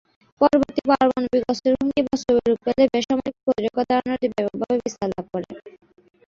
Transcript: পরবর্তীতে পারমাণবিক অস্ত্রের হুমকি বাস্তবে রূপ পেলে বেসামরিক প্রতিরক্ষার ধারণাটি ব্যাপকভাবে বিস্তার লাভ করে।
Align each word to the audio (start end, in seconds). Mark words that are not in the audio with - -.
পরবর্তীতে 0.41 0.81
পারমাণবিক 0.91 1.43
অস্ত্রের 1.51 1.75
হুমকি 1.77 2.01
বাস্তবে 2.07 2.41
রূপ 2.41 2.59
পেলে 2.65 2.83
বেসামরিক 2.93 3.35
প্রতিরক্ষার 3.43 3.87
ধারণাটি 3.91 4.27
ব্যাপকভাবে 4.31 4.75
বিস্তার 4.83 5.07
লাভ 5.13 5.25
করে। 5.33 5.47